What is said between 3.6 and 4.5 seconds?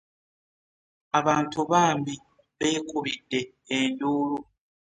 enduulu.